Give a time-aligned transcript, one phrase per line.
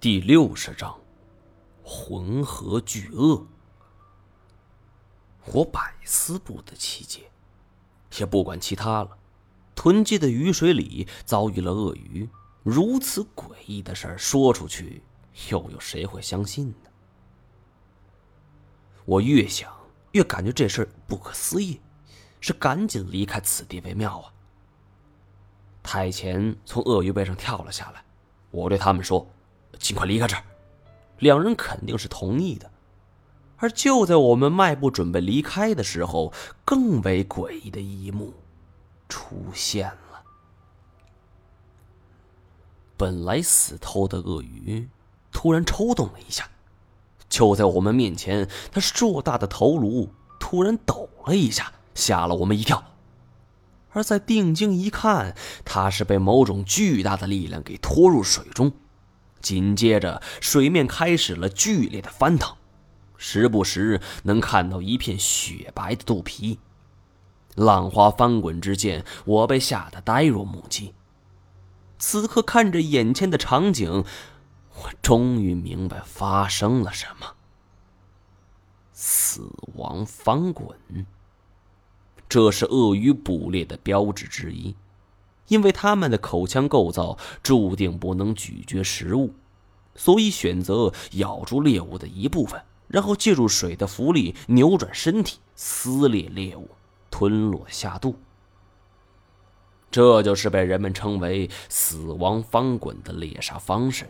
[0.00, 0.98] 第六十章，
[1.82, 3.46] 浑河巨鳄。
[5.52, 7.30] 我百思不得其解，
[8.16, 9.18] 也不管其他了。
[9.74, 12.26] 囤积的雨水里遭遇了鳄鱼，
[12.62, 15.02] 如此诡异的事儿说出去，
[15.50, 16.90] 又有谁会相信呢？
[19.04, 19.70] 我越想
[20.12, 21.78] 越感觉这事儿不可思议，
[22.40, 24.32] 是赶紧离开此地为妙啊！
[25.82, 28.02] 太前从鳄鱼背上跳了下来，
[28.50, 29.30] 我对他们说。
[29.80, 30.44] 尽快离开这儿，
[31.18, 32.70] 两人肯定是同意的。
[33.56, 36.32] 而就在我们迈步准备离开的时候，
[36.64, 38.32] 更为诡异的一幕
[39.08, 40.22] 出现了。
[42.96, 44.88] 本来死透的鳄鱼
[45.32, 46.48] 突然抽动了一下，
[47.28, 52.82] 就在我们面前，它硕大的头颅突然抖了一下，吓了我们一跳。
[53.92, 58.72] 而在定睛一看，它是被某种巨大的力量给拖入水中。
[59.40, 62.56] 紧接着，水面开始了剧烈的翻腾，
[63.16, 66.58] 时不时能看到一片雪白的肚皮。
[67.56, 70.94] 浪花翻滚之间，我被吓得呆若木鸡。
[71.98, 74.04] 此刻看着眼前的场景，
[74.74, 77.34] 我终于明白发生了什么。
[78.92, 80.78] 死亡翻滚，
[82.28, 84.76] 这是鳄鱼捕猎的标志之一。
[85.50, 89.34] 因为它们的口腔构造注定不能咀嚼食物，
[89.94, 96.70] 所以选择咬住猎物的一部分，然后借助水的浮力扭转身体，撕裂猎物，
[97.10, 98.14] 吞落下肚。
[99.90, 104.08] 这就是被人们称为“死亡翻滚”的猎杀方式。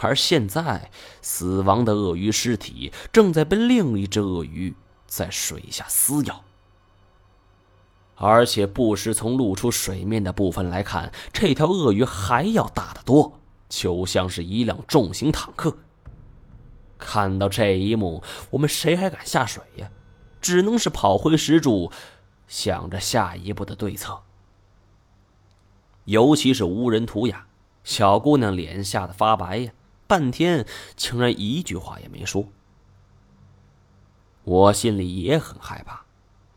[0.00, 0.90] 而现在，
[1.20, 4.74] 死亡的鳄鱼尸体正在被另一只鳄鱼
[5.06, 6.42] 在水下撕咬。
[8.18, 15.78] 而且不时从露出水面的部分来看，这条鳄鱼还要大得多，就像是一辆重型坦克。
[16.98, 19.88] 看到这一幕，我们谁还敢下水呀？
[20.40, 21.92] 只能是跑回石柱，
[22.48, 24.22] 想着下一步的对策。
[26.04, 27.46] 尤其是无人图雅，
[27.84, 29.72] 小姑娘脸吓得发白呀，
[30.08, 32.46] 半天竟然一句话也没说。
[34.42, 36.07] 我心里也很害怕。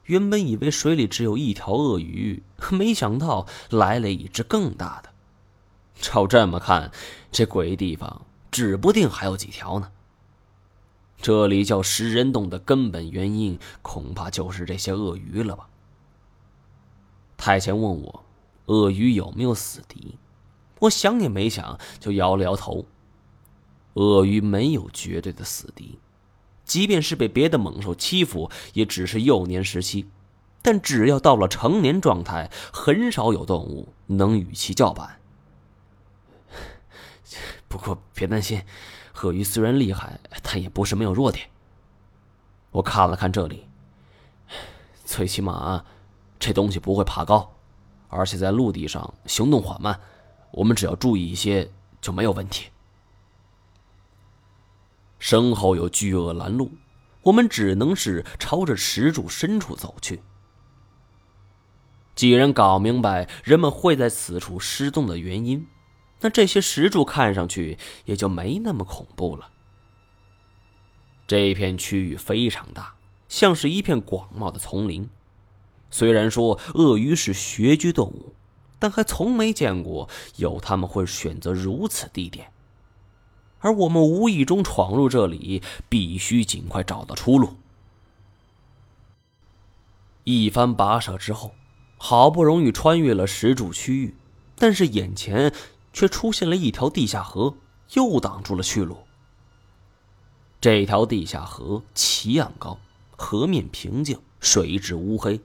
[0.06, 5.10] 原本以为水里只有一条鳄鱼， 没想到来了一只更大的。
[5.96, 6.92] 照这么看，
[7.32, 9.92] 这鬼地方指不定还有几条呢。
[11.22, 15.68] 这里叫食人洞的根本原因，恐怕就是这些鳄鱼了吧？
[17.38, 18.26] 太监问我，
[18.66, 20.18] 鳄鱼有没有死敌？
[20.80, 22.86] 我想也没想，就摇了摇头。
[23.94, 26.00] 鳄鱼没有绝对的死敌。
[26.72, 30.06] 即便是被别的猛兽欺负，也只是幼年时期；
[30.62, 35.20] 但只要到了成年状态，很少有动物能与其叫板。
[37.68, 38.64] 不过别担心，
[39.16, 41.46] 鳄鱼虽然厉害，但也不是没有弱点。
[42.72, 43.68] 我看了看这里，
[45.04, 45.84] 最起码
[46.40, 47.54] 这东西不会爬高，
[48.08, 50.00] 而且在陆地上行动缓慢，
[50.52, 52.71] 我们只要注意一些就没有问题。
[55.22, 56.72] 身后有巨鳄拦路，
[57.22, 60.20] 我们只能是朝着石柱深处走去。
[62.16, 65.68] 既然搞明白人们会在此处失踪的原因，
[66.22, 69.48] 那这些石柱看上去也就没那么恐怖了。
[71.28, 72.96] 这片区域非常大，
[73.30, 75.08] 像是一片广袤的丛林。
[75.92, 78.34] 虽然说鳄鱼是穴居动物，
[78.80, 82.52] 但还从没见过有他们会选择如此地点。
[83.62, 87.54] 而我们无意中闯入这里，必须尽快找到出路。
[90.24, 91.54] 一番跋涉之后，
[91.98, 94.16] 好不容易穿越了石柱区域，
[94.56, 95.54] 但是眼前
[95.94, 97.56] 却出现了一条地下河，
[97.94, 98.98] 又挡住了去路。
[100.60, 102.78] 这条地下河奇岸高，
[103.16, 105.42] 河面平静，水质乌黑，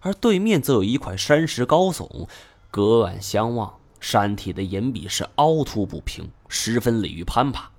[0.00, 2.28] 而对面则有一块山石高耸，
[2.70, 3.74] 隔岸相望。
[4.00, 7.70] 山体的岩壁是凹凸不平，十分利于攀爬。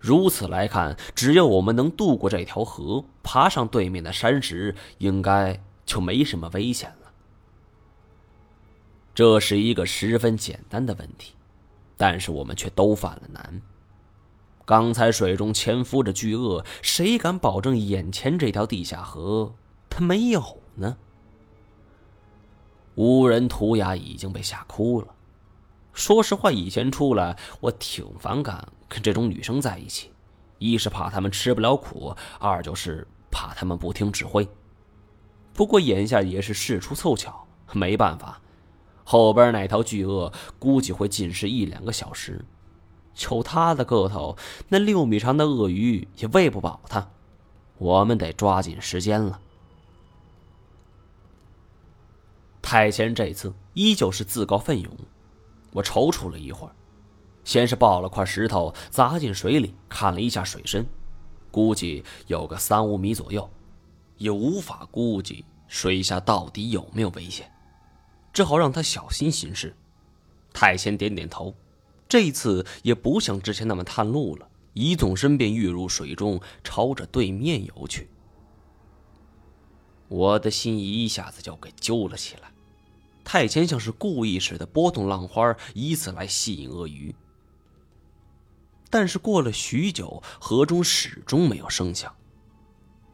[0.00, 7.12] 如此来看，只要我们能渡过这条河，爬上对面的山石，应该就没什么危险了。
[9.14, 11.34] 这是一个十分简单的问题，
[11.96, 13.62] 但是我们却都犯了难。
[14.64, 19.54] 刚才水中潜伏着巨鳄，谁敢保证眼前这条地下河
[19.88, 20.96] 它没有呢？
[22.96, 25.13] 无人图雅已经被吓哭了。
[25.94, 30.10] 说实话，以前出来我挺反感跟这种女生在一起，
[30.58, 34.46] 一是怕她们吃不了苦，二就是怕她们不听指挥。
[35.54, 38.40] 不过眼下也是事出凑巧，没办法，
[39.04, 42.44] 后边那条巨鳄估计会进食一两个小时，
[43.14, 44.36] 就他的个头，
[44.68, 47.08] 那六米长的鳄鱼也喂不饱他。
[47.78, 49.40] 我们得抓紧时间了。
[52.60, 54.90] 太前这次依旧是自告奋勇，
[55.74, 56.72] 我踌躇了一会儿，
[57.42, 60.86] 先是抱了块石头砸进水里，看了一下水深，
[61.50, 63.50] 估计有个三五米左右，
[64.16, 67.50] 也无法估计水下到底有没有危险，
[68.32, 69.76] 只好让他小心行事。
[70.52, 71.52] 太前点点头，
[72.08, 78.08] 这一次也不像之前那么探路了，一纵身便跃入水中，朝着对面游去。
[80.06, 82.53] 我的心一下子就给揪了起来。
[83.24, 87.14] 太谦像是故意似的拨动浪花，以此来吸引鳄鱼。
[88.90, 92.14] 但是过了许久，河中始终没有声响。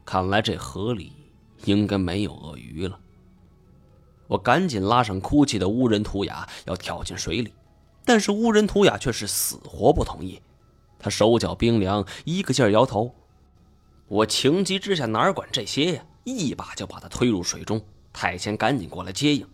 [0.05, 1.13] 看来这河里
[1.65, 2.99] 应该没有鳄鱼了。
[4.27, 7.55] 我赶紧拉上哭泣的乌人图雅，要跳进水里，
[8.05, 10.43] 但是乌人图雅却是死活不同意。
[10.99, 13.15] 他手脚冰凉，一个劲儿摇头。
[14.07, 17.81] 我情急之下哪管这些呀，一把就把他推入水中。
[18.13, 19.49] 太谦赶紧过来接应。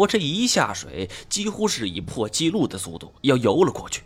[0.00, 4.02] 我这一下水，几乎是以破纪录的速度要游了过去，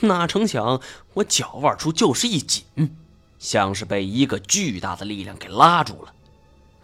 [0.00, 0.80] 哪成想
[1.14, 2.64] 我脚腕处就是一紧，
[3.38, 6.12] 像是被一个巨大的力量给拉住了。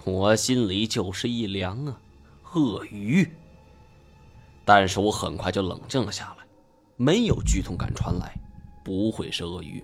[0.05, 1.99] 我心里就是一凉啊，
[2.53, 3.29] 鳄鱼！
[4.65, 6.45] 但是我很快就冷静了下来，
[6.97, 8.33] 没有剧痛感传来，
[8.85, 9.83] 不会是鳄鱼。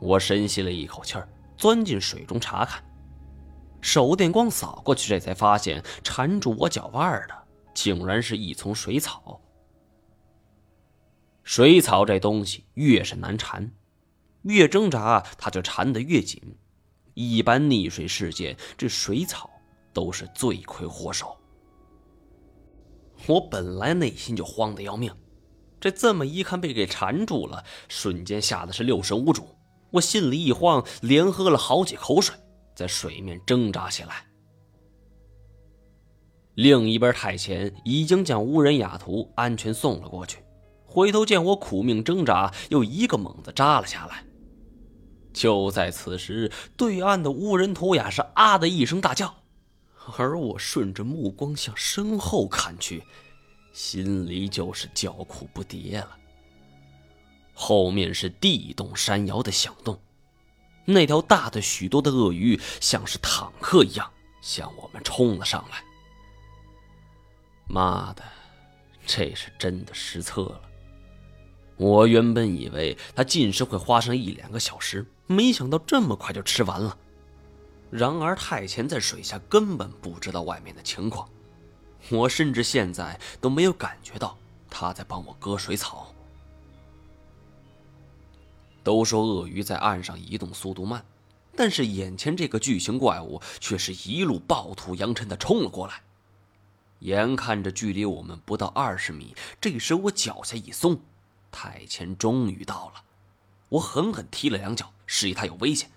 [0.00, 1.28] 我深吸了一口气儿，
[1.58, 2.82] 钻进水中查看。
[3.80, 7.34] 手电光扫过去，这才发现缠住我脚腕的，
[7.74, 9.40] 竟然是一丛水草。
[11.42, 13.72] 水草这东西越是难缠，
[14.42, 16.40] 越挣扎它就缠得越紧。
[17.14, 19.50] 一般溺水事件，这水草
[19.92, 21.36] 都是罪魁祸首。
[23.26, 25.12] 我本来内心就慌得要命，
[25.80, 29.48] 这这么一看被给缠住了，瞬间吓得是六神无主。
[29.90, 32.36] 我心里一慌，连喝了好几口水。
[32.80, 34.24] 在水面挣扎起来。
[36.54, 40.38] 另一边，太前已经将乌人雅图安全送了过去。
[40.86, 44.24] 回头见我苦命挣扎，又一个猛子扎了下来。
[45.30, 49.34] 就在此时，对岸的乌人图雅是啊的一声大叫，
[50.16, 53.04] 而我顺着目光向身后看去，
[53.74, 56.16] 心里就是叫苦不迭了。
[57.52, 60.00] 后面是地动山摇的响动。
[60.92, 64.10] 那条大的许多的鳄鱼像是坦克一样
[64.40, 65.82] 向我们冲了上来。
[67.66, 68.22] 妈的，
[69.06, 70.60] 这是真的失策了！
[71.76, 76.98] 我原本以为它进食会花上一两个小时，没想到这么快就吃完了。
[77.90, 81.28] 然而太前在水下根本不知道外面的情况，
[82.10, 84.36] 我甚至现在都没有感觉到
[84.68, 86.12] 他在帮我割水草。
[88.82, 91.04] 都说鳄鱼在岸上移动速度慢，
[91.56, 96.02] 但是眼前这个巨型怪物却是一路暴土扬尘的冲了过来。
[97.00, 101.00] 眼看着距离我们不到二十米，这时我脚下一松，
[101.50, 103.04] 太前终于到了。
[103.70, 105.90] 我狠狠踢了两脚，示意他有危险，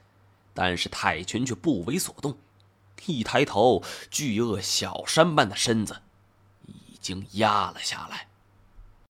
[0.53, 2.38] 但是太前却不为所动。
[3.06, 6.01] 一抬头，巨鳄小山般的身子
[6.68, 8.27] 已经压了下来。